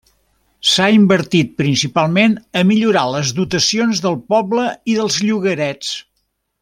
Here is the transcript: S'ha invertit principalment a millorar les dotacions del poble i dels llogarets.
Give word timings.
S'ha 0.69 0.85
invertit 0.93 1.51
principalment 1.63 2.33
a 2.61 2.63
millorar 2.69 3.03
les 3.17 3.35
dotacions 3.41 4.01
del 4.07 4.19
poble 4.35 4.65
i 4.95 4.97
dels 5.01 5.21
llogarets. 5.29 5.93